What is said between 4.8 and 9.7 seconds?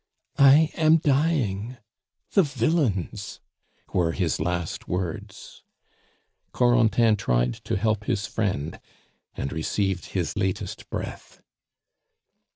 words. Corentin tried to help his friend, and